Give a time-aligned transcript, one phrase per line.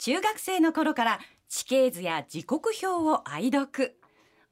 [0.00, 3.98] 中学生の頃から地形図や時刻表を愛読。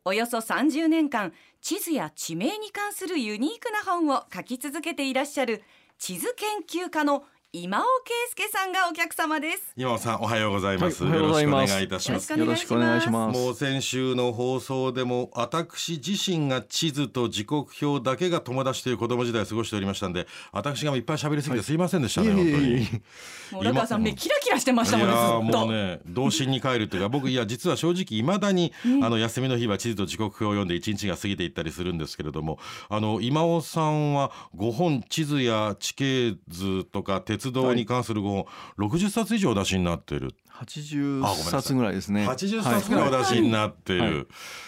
[0.05, 1.33] およそ30年間
[1.63, 5.63] 地図や地名に関するユニークな本を書き続けていらっしゃる
[5.97, 9.73] 地図研究家の今尾圭介さんがお客様です。
[9.75, 12.31] 今尾さんおはようございます、よろしくお願いいたします。
[12.33, 13.39] よよろしくお願いします。
[13.39, 22.81] もう先週の放送でも私自身が地図と時刻表だけが友達という子供時代を過ごしておりましたんで私がいっぱい喋りすぎてすいませんでしたね、いえい本当に。
[23.53, 25.43] もう浦川さん目キラキラしてましたもんねずっと。
[25.43, 32.59] もうね童心に帰るっていうか僕いや実は正直いまだに、あの休みの日は地図と時刻表を読んで一日が過ぎていったりするんですけれども
[32.91, 38.25] あの今尾さんは5本地図や地形図とか鉄道に関する5
[38.77, 42.27] 本、60冊以上お出しになってる八十冊ぐらいですね。
[42.27, 44.27] 80冊ぐらいお出しになっている、はい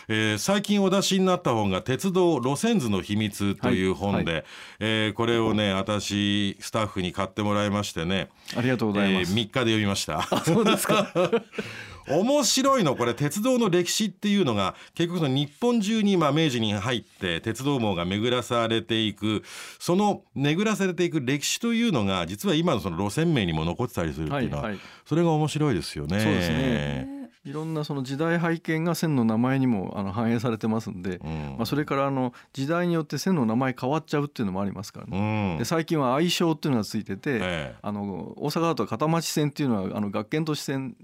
[0.08, 4.44] えー最近お出しになった本が「鉄道路線図の秘密」という本で、はい
[4.80, 9.34] えーこれをね私スタッフに買ってもらいましてね、ありがとうございえー、ます。
[9.34, 10.22] 3日で読みました。
[10.44, 11.12] そうですか。
[12.10, 12.96] 面白いの。
[12.96, 19.42] これ鉄道の歴史っていうのが結局その日本中に今明治に入って鉄道網が巡らされていく。
[19.78, 24.80] その巡らされていく歴史というのが実は今のその路線名にも残ってたりするっていうのは、はいはい。
[25.04, 26.20] それが面白いですよね。
[26.20, 27.20] そうですね。
[27.42, 31.54] いろんなその時代背景が線の名前にもあの反映されてますんで、うん。
[31.56, 35.54] まあそれからあの時代によって線の名前変わっちゃうっていうのもありますからうね。
[35.56, 35.58] ん。
[35.58, 37.74] で最近は愛称っていうのがついてて、ええ。
[37.80, 40.94] あの大阪だと片町線っていうのはあの学研都市線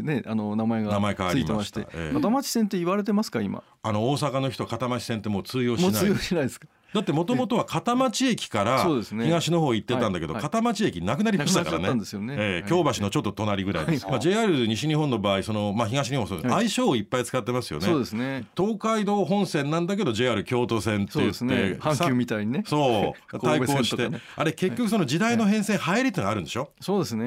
[0.00, 3.62] ってねあの名前がついてましたて、ええ片町線って言われてますか今？
[3.82, 6.66] あの大阪の人片町線ってもう通用しないもう通用しないですか？
[6.94, 12.00] だってもともとは片町駅から東の方行ってたんだけど、片町駅なくなりましたからね。
[12.38, 14.12] え京橋のちょっと隣ぐらいです、はい。
[14.12, 16.68] まあ、JR 西日本の場合その、まあ、東日本もそうです、はい。
[16.68, 17.86] 相性をいっぱい使ってますよね。
[17.86, 18.46] そうですね。
[18.56, 21.54] 東海道本線なんだけど JR 京都線って言ってですね。
[21.80, 22.64] 阪急みたいにね。
[22.66, 23.38] そう。
[23.40, 27.24] 対抗して、あれ結局その時代の変遷入りってあるんでしょ、そうですね。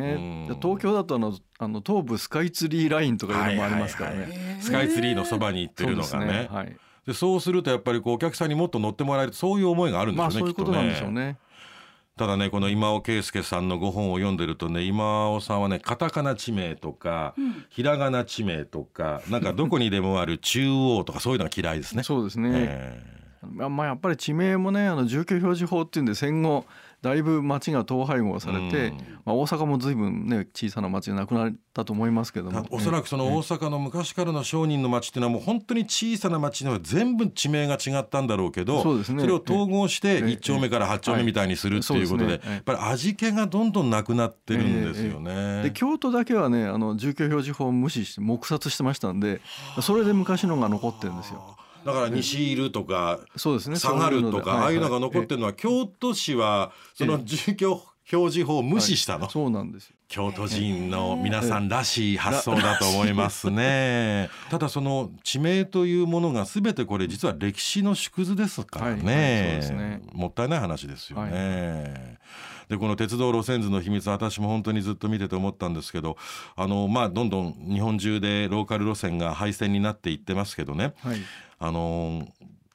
[0.49, 0.57] うん。
[0.61, 4.59] 東京だとあのあの東武スカイツリーラインとかいうのもありますからね。
[4.61, 6.49] スカイツリーのそばに行ってるのがね。
[6.51, 6.75] はい。
[7.05, 11.37] でそうするとやっぱりこうお客さんにもっと乗ってもらえるそういう思いがあるんでしょうね、まあそういうことなんでしょうね。
[12.17, 17.35] ただねこの今尾圭介さんのご本を読んでるとね今尾さんはねカタカナ地名とか、
[17.69, 22.03] ひらがな地名とかなんかどこにでもある中央とかそういうのが嫌いですね。
[22.03, 22.51] そうですね。
[22.53, 26.65] えまあまあやっぱり地名もねあの住居表示法っていうんで戦後
[27.05, 28.97] だいぶ町が統廃合されて、うん。
[29.25, 39.27] まあ大阪も随分ね小さな町がなくなったと思いますけども、えおそらくその大阪の昔からの商人の町っていうのはもう本当に小さな町のは全部地名が違ったんだろうけどそうですね。
[39.27, 40.19] れを統合してええ。
[40.21, 45.61] 1丁目から8丁目みたいにするっていうことでやっぱり味気がどんどんなくなってるんですよね。
[45.61, 49.41] で京都だけはねあの住居表示法を無視して黙殺してましたんで
[49.81, 51.55] それで昔のが残ってるんですよ。
[51.85, 53.75] だから西いるとかそうですね。
[53.75, 55.35] 下がるとかああいうのが残ってる。
[55.35, 57.71] るのは京都市はその住居
[58.11, 59.95] 表示法を無視したの、そうなんですよ。
[60.07, 64.29] 京都人の皆さんらしい発想だと思いますね。
[64.51, 72.19] ただその地名というものが全てこれ実は歴史の縮図ですからね,、はいはいそうですねもったいない話ですよね。
[72.69, 76.17] でこの鉄道路線図の秘密私も本当にずっと見てて思ったんですけど
[76.55, 81.17] あのまあどんどん日本中でローカル路線が廃線になっていってますけどねはい。
[81.57, 82.27] あの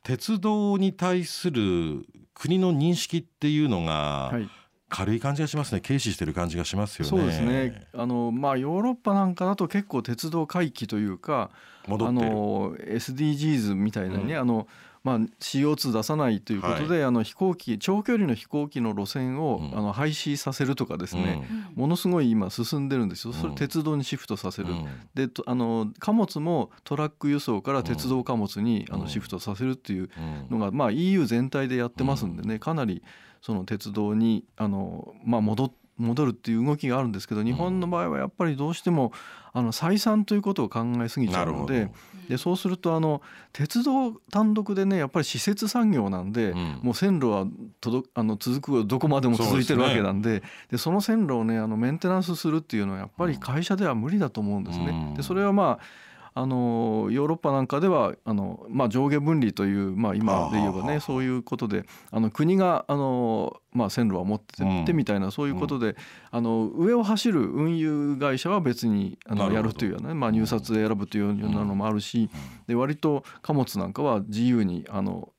[0.03, 4.49] 鉄道に対する国の認識っていうのがはい。
[4.93, 7.11] 軽い感じがしますね軽視してる感じがしますよね。
[7.11, 7.87] そうですね。
[7.95, 11.51] あのまあヨーロッパなんかだと結構鉄道回帰というか、
[11.87, 14.67] あの SDGs みたいなね、あの
[15.03, 19.79] まあ CO2 出さないということで、あの飛行機長距離の飛行機の路線を、うん。
[19.79, 21.47] あの廃止させるとかですね、
[21.77, 21.81] うん。
[21.83, 23.33] ものすごい今進んでるんですよ。
[23.33, 24.71] それうん鉄道にシフトさせる。
[24.71, 24.87] うん。
[25.15, 29.01] でとあの貨物もトラック輸送から鉄道貨物に、あうん。
[29.03, 30.11] のシフトさせるっていう
[30.51, 30.59] うん。
[30.59, 33.03] のが、まあ、EU 全体でやってますんでね、かなり
[33.41, 39.13] その鉄道にあの、まあ、戻戻るっていう動きがあるんですけど日本の場合はやっぱりどうしても
[39.53, 41.45] あの採算ということを考えすぎちゃ。
[41.45, 41.91] うので
[42.29, 43.23] でそうするとあの
[43.53, 47.47] 鉄道単独でねやっぱり施設産業なんで、うんもう線路は
[47.81, 54.87] 届あの続くどこまでも続いてるわけなんででその線路をねあのメンテナンスするっていうのはやっぱり会社では無理だと思うんですね。
[54.87, 64.97] うんでそれはまああのヨーロッパなんかではあの、まあ、上下分離という、まあ、今で言えばねそういうことであの国があの、まあ、線路は持ってってうん。
[64.97, 65.97] みたいなそういうことで、
[66.31, 72.31] あの上を走る運輸会社は別にあのやるというようなね、まあ、入札で選ぶというようなのもあるし、
[72.67, 75.31] で割と貨物なんかは自由にあの、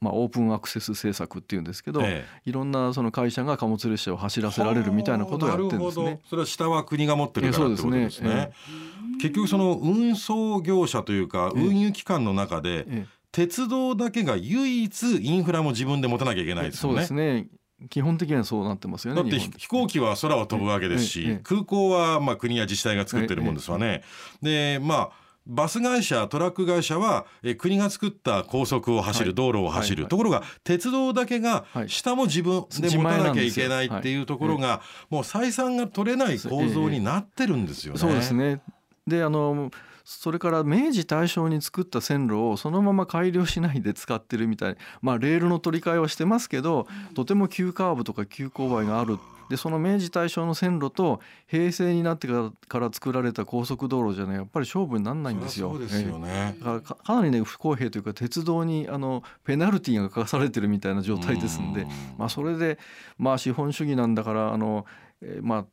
[0.00, 6.28] まあ、オープンアクセス政策っていうんですけど、ええいろんなその会社が貨物列車を走らせられるみたいなことをやってるんですねなるほど。
[6.28, 8.52] それは下は国が持ってるからってことですええ。
[9.20, 17.00] 結局その運送業者というかええ運輸機関の中でえ鉄道だけが唯一インフラも自分で持たなきゃいけないですよね。
[17.00, 17.46] ですね
[17.88, 19.22] 基本的にはそうなってますよね。
[19.22, 24.02] だって飛行機は空を飛ぶわけですし、空港はまあ国や自治体が作ってるもんですわね。
[24.42, 25.10] でまあ
[25.50, 34.80] バス会社トラック会社はえ国が作った高速を走る、はい、道路を走る、はい、ところが鉄道だけが下も自分で持たなきゃいけないっていうところが、
[35.10, 37.98] もう採算が取れない構造になってるんですよね。
[37.98, 38.60] そうですね。
[39.06, 39.70] であの
[40.04, 44.76] それから明治大正に作った線路をそのまま改良しないで使ってるみたい。
[45.02, 49.18] まあレールの取り替えはしてますけどとても急カーブとか急勾配がある
[49.50, 55.70] でその明治大正の線路と平成になってから作られた高速道路じゃねやっぱり勝負にならないんですよ。
[55.70, 61.84] そうですよね、だからかなりね不公平というか鉄道にあのペナルティーが課されてるみたいな状態ですんで。
[62.16, 62.78] まあそれで
[63.18, 64.86] まあ資本主義なんだからあの、
[65.20, 65.64] えー、まあ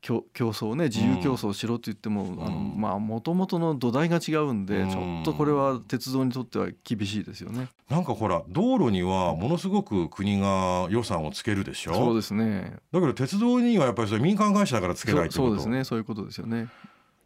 [0.00, 7.68] 競争ね自由競争しろと言っても、うん、あのまあもともとの土台が違うんで、うん、ちょっとこれは鉄道にとっては厳しいですよね。
[7.88, 11.94] なんかほら道路にはものすごく国が予算をつけるでしょ？
[11.94, 12.76] そうですね。
[12.92, 15.84] だけど鉄道にはやっぱりそれ民間会社だからつけないってそうですね。
[15.84, 16.68] そういうことですよね。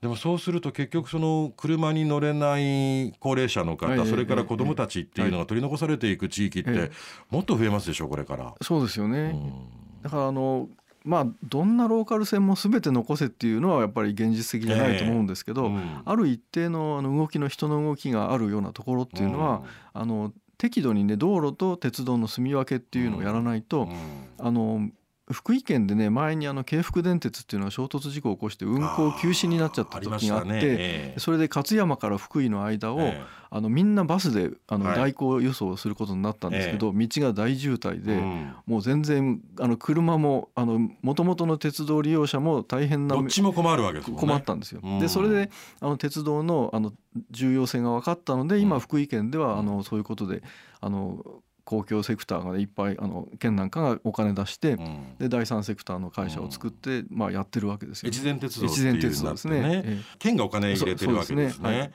[0.02, 6.90] でもそうすると結局その車に乗れない高齢者の方、それから子どもたちっていうのが取り残されていく地域って
[7.30, 8.54] もっと増えますでしょこれから。
[8.60, 9.34] そうですよね。
[10.02, 10.68] だからあの
[11.04, 19.62] まあどんなローカル線も全て残せっていうのはやっぱり現実的じゃないと思うんですけど、えーうん、ある一定のあの動きの人の動きがあるようなところっていうのは、
[19.94, 23.92] うん、あの適度にね道路と鉄道の住み分けっていうのをやらないと、うん、
[24.38, 24.88] あの
[25.30, 38.20] 福井県でね前にあの京福電鉄っていうのが衝突事故を起こして運行休止になっちゃった時があって、それで勝山から福井の間を、えーあのみんなバスであの代行輸送することになったんですけど、道が大渋滞で、
[38.66, 44.80] もう全然あの車もあの元々の鉄道利用者も大変などっちも困るわけです困ったんですよ。
[44.98, 45.50] でそれで
[45.80, 46.92] あの鉄道のあの
[47.30, 50.42] 重要性が分かったので今福井県ではあのそういうことで
[50.80, 51.24] あの
[51.64, 58.16] 公共セクターがいっぱいあの県なんかがお金出して、うん、で第三セクターの会社を作って、うん、まあやってるわけですよ、ね。
[58.16, 60.02] 越前鉄道越前鉄道ですね。
[60.18, 61.68] 県がお金入れてるわけですね。
[61.68, 61.92] はい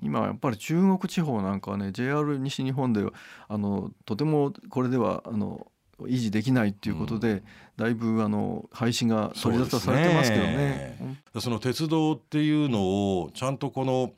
[0.00, 3.04] 今やっぱり中国地方なんかはね JR 西日本で
[3.48, 5.66] あのとてもこれではあの
[6.08, 7.42] 維持できないっていうことで、うん、
[7.76, 11.22] だいぶあの廃止が取り沙汰されてますけどね。
[11.40, 12.80] その鉄道っていうの
[13.20, 14.12] をちゃんとこの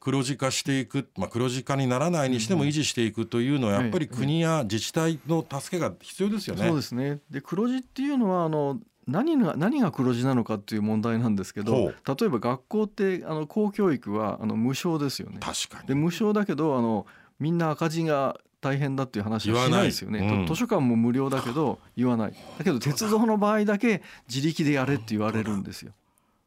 [0.00, 6.66] 黒字化していく、まあ、黒字化にならないにしても維持していくというのはやっぱり国や自治体の助けが必要ですよね。
[6.66, 7.18] そうですね。
[7.30, 15.38] で黒字っていうのはあの何が何が黒字なのかっていう問題なんですけど例えば学校ってあの公教育はあの無償ですよね。
[15.40, 15.88] 確かに。
[15.88, 17.06] で無償だけどあの
[17.38, 25.92] みんな赤字が大変だっていう話はしないですよね、うん、図書館も無料だけど言わないだけど鉄道の場合だけ自力でやれって言われるんですよ。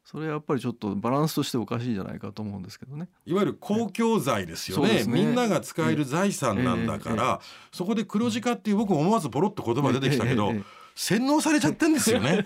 [0.05, 3.07] それはやっぱりちょっとバランスとしておかしいんじゃないかと思うんですけどね。
[3.25, 5.05] いわゆる公共財ですよね。
[5.05, 10.63] ねみんなが使える財産なんだから、そこで黒字化っていう僕も思わずポロッと言葉出てきたけど、えー、
[10.93, 12.45] 洗脳されちゃってんですよね。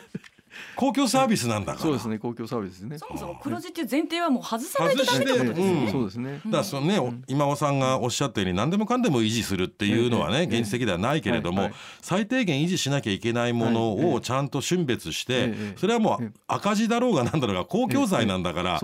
[0.75, 1.79] 公共サービスなんだから。
[1.79, 2.97] そうですね、公共サービスね。
[2.97, 5.89] そもそも黒字っていう前提はもう外さないとダメってことですね。
[5.91, 6.41] そうですね。
[6.45, 11.71] だからそのね、今尾さんがおっしゃったように何でもかんでも維持するっていうのはね、現実的ではないけれども、
[12.01, 18.79] 最低限維持しなきゃいけないものをちゃんと峻別して、それはもう赤字だろうがなんだろうが公共財なんだから、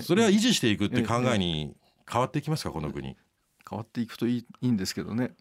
[0.00, 1.74] それは維持していくって考えに
[2.10, 3.16] 変わっていきますかこの国。
[3.68, 5.32] 変わっていくといいいいんですけどね。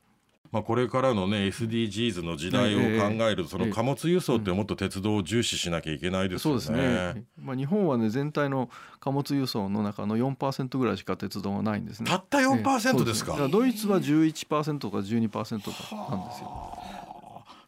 [0.55, 6.61] まあ、これからのね SDGs の時代を考えると、その貨物輸送ってもっと鉄道を重視しなきゃいけないですよね。
[6.61, 6.81] そうです
[7.13, 8.69] ねまあ、日本はね全体の
[9.01, 12.09] 貨物輸送の中の4%ぐらいしか鉄道がないんですね。
[12.09, 13.35] たった4%ですか？
[13.35, 16.74] ですドイツは11%とか12%とかなんですよ。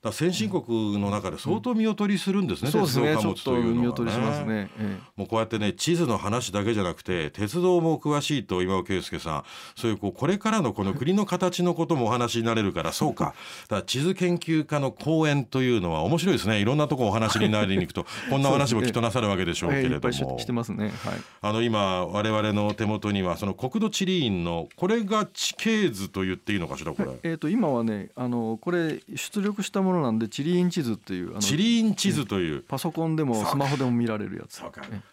[0.02, 4.70] だ先進国の中で相当見劣りするんですね、うん、鉄道貨物というのはね、ね。
[4.80, 9.44] ええ、もうこうやってね地図の話だけじゃなくて鉄道も詳しいと今尾圭介さん。
[9.76, 13.34] そういうこうこれからのこの国の形のこともお話になれるからそうか。
[13.70, 16.60] だ地図研究家の講演というのは面白いですね。
[16.60, 20.94] いろんなとこお話になりに行くと こんな話もきっとなさるわけでしょうけれども、してますね、はい、
[21.42, 32.62] あの今我々の手元にはその国土地理院のこれが地形図と言っていいのかしらこれ、えー、と今はねあのこれ出力したものなんで地理院地図っていう地理院地図という。
[32.62, 34.62] パソコンでもスマホでも見られるやつ。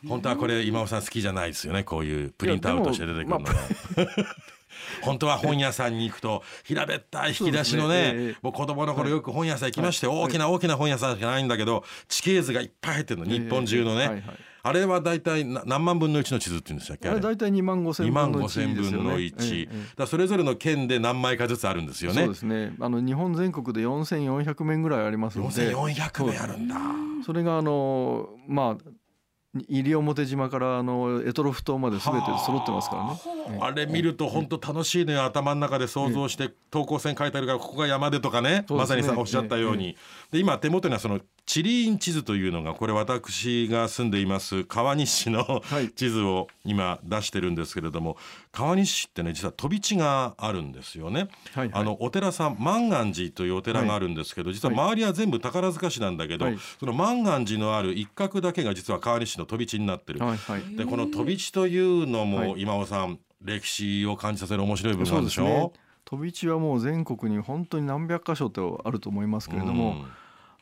[0.06, 1.84] 本当はこれ今尾さん好きじゃないですよね。
[1.84, 3.54] こういうプリントアウトして出てくるのは。
[5.02, 14.22] 本当は本屋さんに行くと平べったい引き出しのね、ね、もう子供の頃よく本屋さん行きまして、大きな大きな本屋さんしかないんだけど地形図がいっぱい入ってるの日本中のね、はいはい
[14.66, 22.22] あれは大体何万分の1の地図っていうんでしたっけあれ大体2万5千分の1ですよ、ね、分の1、だそれぞれの県で何枚かずつあるんですよね。
[22.22, 22.74] そうですね。
[22.80, 25.70] あの日本全国で4400面ぐらいありますので。
[25.74, 26.76] 4400面あるんだ。
[27.26, 28.90] それがあのまあ
[29.68, 33.58] 西表島からあの択捉島まで全て揃ってますからね。
[33.60, 35.16] あれ見ると本当楽しいね。
[35.18, 38.64] 頭の中で想像して投稿線書いてあるからここが山でとかね。
[38.70, 39.94] まさにさおっしゃったように。
[40.32, 45.62] で今手元にはその地理院地図というのがこれ私が住んでいます川西市の
[45.94, 48.16] 地図を今出してるんですけれども
[48.50, 51.28] 川西市ってね実は飛び地があるんですよね。
[51.54, 60.20] はいはい、あのお寺さん万願寺というお寺があるんですけど実は周りは全部宝塚市なんだけど、はい、その万願寺のある一角だけが実は川西市の飛び地になってる。
[60.20, 65.70] はいはい、でこの飛び地というのも今尾さん歴史を感じさせる面白い部分なんでしょう、ね、
[66.06, 70.06] 飛び地はもう全国に本当に何百箇所ってあると思いますけれども、うん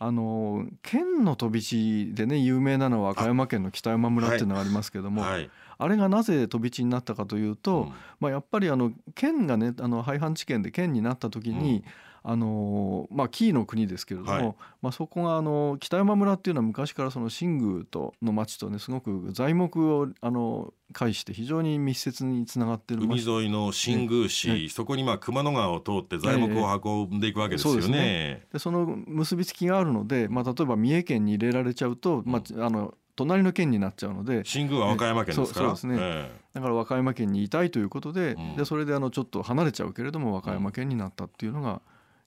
[0.05, 11.85] あの県の飛び地でね有名なのは和歌山県の北山村っていうのがありますけどもあはい、あれがなぜ飛び地になったかというと、うん、まあ、やっぱりあの県がねあの廃藩置県で県になった時に、うん
[12.25, 27.89] あのまあ、紀伊の国ですけれども、はい、まあ、そこがあの北山村っていうのは昔からその新宮との町とねすごく材木をあの介して非常に密接につながってる海沿いの新宮市、ね、そこにまあ熊野川を通って材木を運んでいくわけですよね。
[27.89, 28.47] ね。
[28.53, 41.83] でその結びつきがあるので、まあ、例えば三重県に入れられちゃうと、まあ、あの隣の県になっちゃうので新宮は和歌山県ですから、そうですね、えー、だから和歌山県にいたいということでうん、でそれであのちょっと離れちゃうけれども和歌山県になったっていうのが、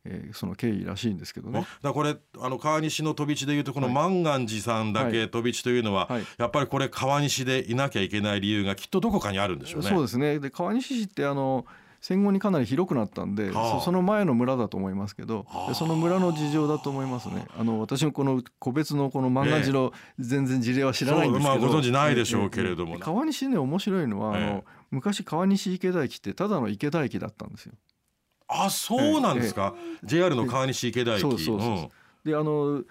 [0.06, 1.66] えー、その経緯らしいんですけどね。
[1.82, 6.20] だこれあの川西の飛び地でいうとこの万願寺さんだけ飛び地というのは、はい。
[6.20, 9.90] はい、やっぱりこれ川西でいなきゃいけない理由がきっとどこかにあるんでしょうね。
[9.90, 10.40] そうですね。
[10.40, 11.66] で川西市ってあの
[12.06, 17.48] 戦後にかなり広くなったんで、はあ、その前の村だと思いますけど、はあ、その村の事情だと思いますね。
[17.58, 27.74] あの私もこの個別のこの万願寺の全然事例は知らないんですけど、まあ、ご存知ないでしょうけれども、えー、川西ね面白いのは、あの昔川西池田駅ってただの池田駅だったんですよ。
[28.64, 31.22] あそうなんですか、ええ、JR の川西池田駅。
[31.22, 31.74] そうそうそう、う。
[31.74, 31.90] ん、
[32.24, 32.84] であの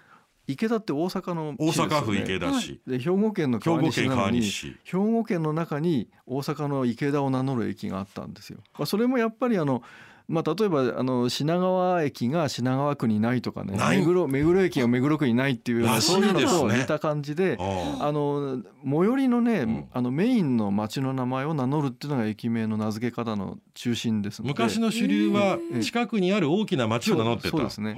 [0.46, 8.58] 池田って大阪の、ね、大阪府池田市、で兵庫県の川西なのに兵庫県の中に大阪の池田を名乗る駅があったんですよ。
[8.78, 9.82] まあ、それもやっぱりあの
[10.26, 27.94] まあ、例えばあの品川駅が品川区にないとかね目黒目黒駅が目黒区にないっていうようそういうのと似た感じであの最寄りのね、あのメインの町の名前を名乗るっていうのが駅名の名付け方の中心です昔の主流は近くにある大きな町を名乗ってたそうですね。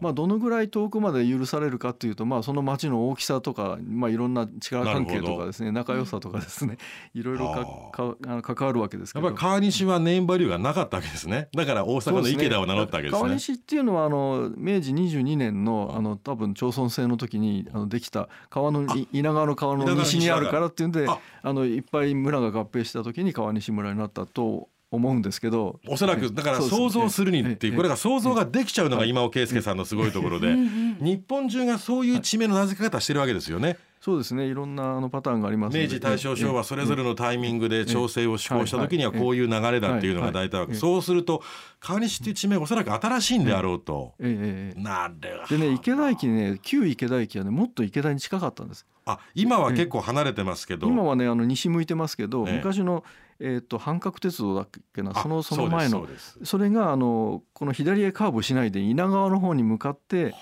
[0.00, 6.78] まあどのぐらい遠くまで許されるかっていうとまあその町の大きさとかまあいろんな力関係とかですね仲良さとかですね
[7.12, 7.52] いろいろ
[7.92, 9.26] かか関わるわけですけど。
[9.26, 13.20] やっぱり川西はネームバリューがなかったわけですねだから大阪の池田を名乗ったわけですね。
[13.20, 25.80] 川西っていうのはあの明治22年のあの多分町村制の時にあのできた川の稲川の川の西にあるからっていうんであのいっぱい村が合併した時に川西村になったと思うんですけど。
[25.88, 30.54] おそらくだから想像するにっていうこれが想像ができちゃうのが今尾圭介さんのすごいところで
[31.00, 33.76] 日本中がそういう地名の名付け方してるわけですよね。
[34.00, 34.46] そうですね。
[34.46, 41.42] いろんなあのパターンがあります明治大正昭和それぞれのタイミングで調整を施行した時にはこういう流れだっていうのが大体そうすると
[41.80, 45.14] 川西っていう地名おそらく新しいんであろうと、ええなる
[45.50, 48.86] でね池田駅ね旧池田駅はねもっと池田に近かったんです。
[49.04, 53.04] あ今は結構離れてますけど、今はねあの西向いてますけど、昔の
[53.42, 55.14] えーと、半角鉄道だっけな？
[55.14, 56.06] そのその前の。
[56.44, 60.34] それがあのこの左へカーブしないで稲川の方に向かって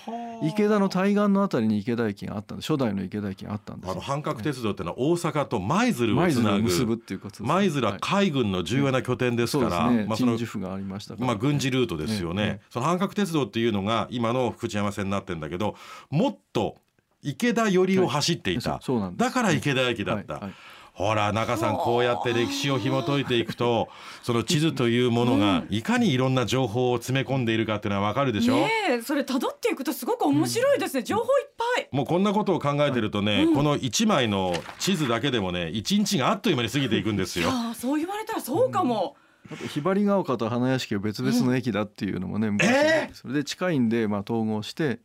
[0.43, 7.17] 池田の対岸のあたりに池田駅があったんで初代の池田駅があったんですあの半角鉄道ってのは大阪と舞鶴をつなぐ結ぶってい。
[7.17, 15.75] うこと舞鶴は海軍の重要な拠点ですから、ね、まあ、そのがありましたまあ、軍事ルートですよね、ねその半角鉄道っていうのが今の福知山線になってるんだけど
[16.09, 16.75] もっと
[17.21, 20.33] 池田寄りを走っていた、はい、だから池田駅だった。
[20.33, 20.53] はいはい
[20.93, 23.89] ほら中さんこうやって歴史を紐解いていくと
[24.23, 31.87] その地図というものがいかにいろんな情報を詰め込んでいるかっていうのはわかるでしょ、ね、それ辿っていくとすごく面白いですね、うん、情報いっぱい。
[31.91, 37.49] もうこんなことを考えてるとね、うん、この一枚の地図だけでもね一日があっという間に過ぎていくんですよ。
[37.73, 39.15] そう言われたらそうかも、
[39.51, 44.99] あとひばりが丘と花屋敷は別々の駅だっていうのもね、えー、それで近いんでまあ統合して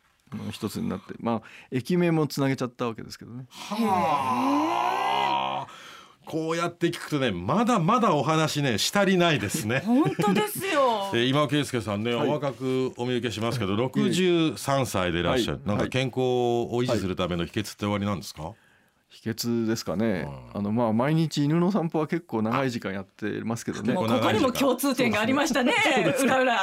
[0.51, 3.45] 一つになってまあ駅名もつなげちゃったわけですけどね。
[3.49, 4.94] はあ
[6.25, 9.83] こうやって聞くとねまだまだお話ねしたりないですね。
[9.85, 11.11] 本当ですよ。
[11.27, 18.53] 今尾圭介さんね、はい、お若くお見受けしますけど63歳でいらっしゃる、はい、なんか健康を維持するための秘訣って終わりなんですか、
[19.09, 23.93] 秘訣ですかね、あのまあ毎日犬の散歩は結構長い時間やってますけどね。
[23.93, 25.73] ここにも共通点がありましたね。
[26.21, 26.55] 裏裏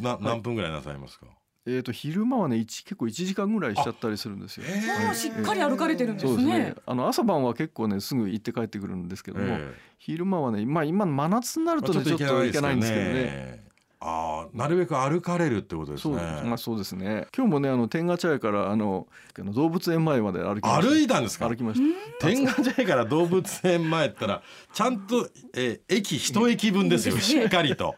[0.00, 1.26] な何分ぐらいなさいますか、
[1.70, 4.64] えー、と昼間はね結構1時間ぐらいしちゃったりするんですよ。
[5.04, 6.44] もうしっかり歩かれてるんですね。
[6.44, 9.58] ねあの朝晩は結構ねすぐ行って帰ってくるんですけども、
[9.98, 13.67] 昼間はねまあ今真夏になるとねちょっと行けないんですけどね。
[14.00, 16.16] ああ、なるべく歩かれるってことですね。
[16.44, 17.26] まあそうですね。
[17.36, 20.88] 今日もねあの天下茶屋からあの動物園前まで歩きました。
[20.88, 21.48] 歩いたんですか？
[21.48, 21.80] 歩きまし
[22.20, 22.26] た。
[22.26, 27.18] 天下茶屋から動物園前ったらちゃんと、えー駅一駅分ですよ。
[27.18, 27.94] しっかりと。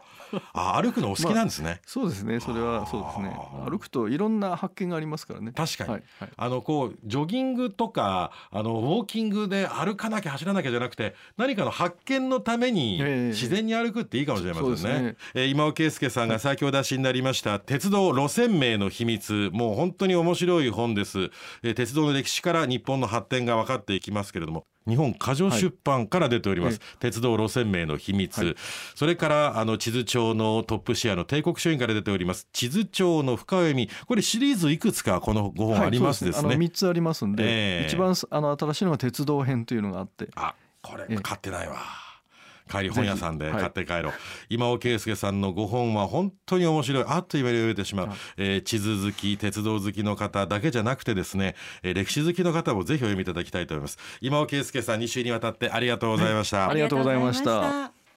[0.53, 1.81] あ歩くのお好きなんですね。
[1.85, 2.39] そうですね。
[2.39, 3.35] それはそうですね。
[3.37, 5.51] あー歩くといろんな発見がありますからね。
[5.51, 5.89] 確かに。
[5.91, 6.29] はいはい。
[6.37, 13.27] あのこうジョギングとかあのウォーキングで歩かなきゃ走らなきゃじゃなくて何かの発見のためにええ。
[13.31, 14.77] 自然に歩くっていいかもしれませんね。
[14.77, 15.17] そうですね。
[15.33, 19.49] えー今尾圭介さんが最強出しになりました鉄道路線名の秘密。
[19.53, 21.29] もう本当に面白い本です、
[21.63, 26.97] えー鉄道の歴史から日本の発展が分かっていきますけれども日本過剰出版から出ております、はい。
[26.99, 28.55] 鉄道路線名の秘密、はい。
[28.95, 32.47] それからあの地図帳のトップシェアの帝国書院から出ております。
[32.51, 33.89] 地図帳の深読み。
[34.07, 37.87] これシリーズいくつかこの5本ありますですね,、はいそうあの3つありますんで、ええ。
[37.87, 40.29] 一番あの新しいのが鉄道編というのがあって。
[40.35, 41.15] あこれええ。
[41.17, 41.77] 買ってないわ。
[42.71, 44.13] 帰り本屋さんで買って帰ろう、
[44.49, 47.05] 今尾圭介さんの5本は本当に面白い。
[47.07, 48.17] あっという間に読めてしまう、はい。
[48.37, 53.97] えー地図好き鉄道好きの方だけじゃなくてですね、えー歴史好きの方もぜひお読みいただきたいと思います。
[54.21, 57.59] 今尾圭介さん2週にわたってありがとうございました、ありがとうございました。
[57.59, 58.00] ありがとうございました